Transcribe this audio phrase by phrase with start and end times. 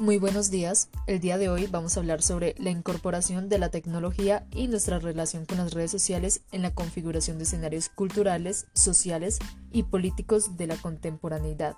[0.00, 0.88] Muy buenos días.
[1.06, 4.98] El día de hoy vamos a hablar sobre la incorporación de la tecnología y nuestra
[4.98, 9.38] relación con las redes sociales en la configuración de escenarios culturales, sociales
[9.72, 11.76] y políticos de la contemporaneidad.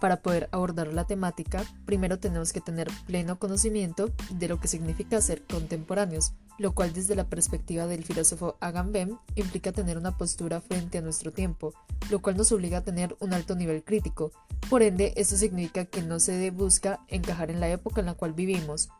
[0.00, 5.20] Para poder abordar la temática, primero tenemos que tener pleno conocimiento de lo que significa
[5.22, 10.98] ser contemporáneos, lo cual desde la perspectiva del filósofo Agamben implica tener una postura frente
[10.98, 11.72] a nuestro tiempo,
[12.10, 14.32] lo cual nos obliga a tener un alto nivel crítico.
[14.68, 18.34] Por ende, esto significa que no se busca encajar en la época en la cual
[18.34, 18.90] vivimos,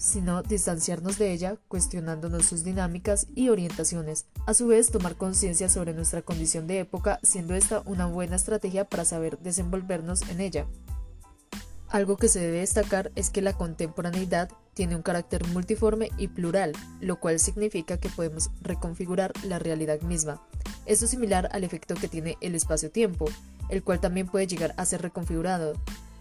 [0.00, 4.24] sino distanciarnos de ella, cuestionándonos sus dinámicas y orientaciones.
[4.46, 8.86] A su vez, tomar conciencia sobre nuestra condición de época, siendo esta una buena estrategia
[8.86, 10.66] para saber desenvolvernos en ella.
[11.90, 16.72] Algo que se debe destacar es que la contemporaneidad tiene un carácter multiforme y plural,
[17.02, 20.40] lo cual significa que podemos reconfigurar la realidad misma.
[20.86, 23.26] Esto es similar al efecto que tiene el espacio-tiempo,
[23.68, 25.74] el cual también puede llegar a ser reconfigurado.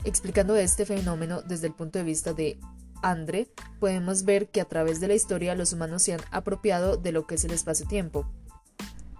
[0.03, 2.59] Explicando este fenómeno desde el punto de vista de
[3.02, 3.47] Andre,
[3.80, 7.28] podemos ver que a través de la historia los humanos se han apropiado de lo
[7.28, 8.25] que es el espacio-tiempo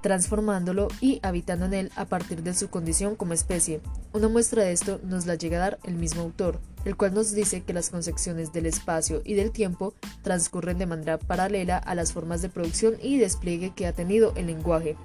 [0.02, 3.82] transformándolo y habitando en él a partir de su condición como especie.
[4.14, 7.32] Una muestra de esto nos la llega a dar el mismo autor, el cual nos
[7.34, 9.94] dice que las concepciones del espacio y del tiempo
[10.24, 14.48] transcurren de manera paralela a las formas de producción y despliegue que ha tenido el
[14.48, 14.96] lenguaje.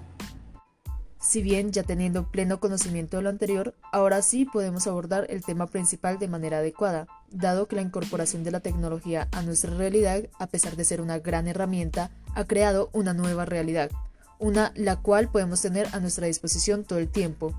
[1.26, 5.66] Si bien ya teniendo pleno conocimiento de lo anterior, ahora sí podemos abordar el tema
[5.66, 10.46] principal de manera adecuada, dado que la incorporación de la tecnología a nuestra realidad, a
[10.48, 13.90] pesar de ser una gran herramienta, ha creado una nueva realidad,
[14.38, 17.54] una la cual podemos tener a nuestra disposición todo el tiempo,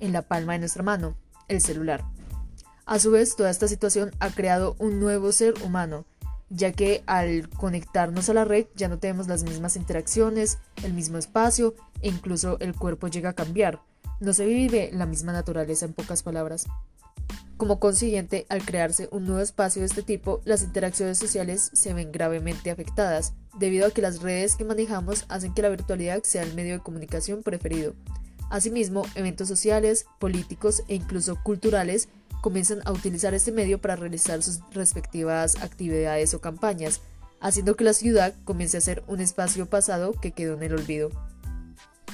[0.00, 1.14] en la palma de nuestra mano,
[1.48, 2.02] el celular.
[2.86, 6.06] A su vez, toda esta situación ha creado un nuevo ser humano,
[6.52, 11.16] ya que al conectarnos a la red ya no tenemos las mismas interacciones, el mismo
[11.16, 13.80] espacio e incluso el cuerpo llega a cambiar.
[14.20, 16.66] No se vive la misma naturaleza en pocas palabras.
[17.56, 22.12] Como consiguiente, al crearse un nuevo espacio de este tipo, las interacciones sociales se ven
[22.12, 26.54] gravemente afectadas, debido a que las redes que manejamos hacen que la virtualidad sea el
[26.54, 27.94] medio de comunicación preferido.
[28.50, 32.08] Asimismo, eventos sociales, políticos e incluso culturales
[32.42, 37.00] comienzan a utilizar este medio para realizar sus respectivas actividades o campañas,
[37.40, 41.08] haciendo que la ciudad comience a ser un espacio pasado que quedó en el olvido.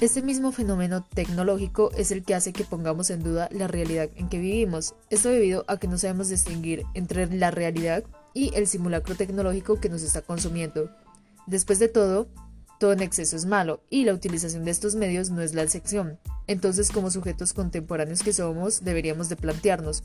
[0.00, 4.28] Este mismo fenómeno tecnológico es el que hace que pongamos en duda la realidad en
[4.28, 4.94] que vivimos.
[5.10, 9.88] Esto debido a que no sabemos distinguir entre la realidad y el simulacro tecnológico que
[9.88, 10.88] nos está consumiendo.
[11.48, 12.28] Después de todo,
[12.78, 16.20] todo en exceso es malo y la utilización de estos medios no es la excepción.
[16.46, 20.04] Entonces, como sujetos contemporáneos que somos, deberíamos de plantearnos,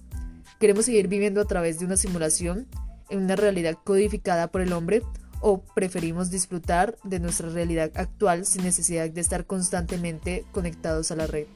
[0.63, 2.69] ¿queremos seguir viviendo a través de una simulación
[3.09, 5.01] en una realidad codificada por el hombre
[5.41, 11.27] o preferimos disfrutar de nuestra realidad actual sin necesidad de estar constantemente conectados a la
[11.27, 11.47] red.